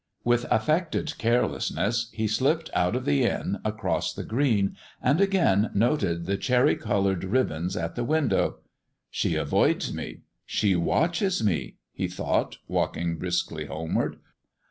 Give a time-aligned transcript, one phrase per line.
[0.23, 6.25] With affected carelessness he slipped out of the inn across the green, and again noted
[6.25, 8.57] the cherry coloured ribbons at the window."
[9.11, 14.17] She avoids me; she watches me," he thought, walking briskly homeward.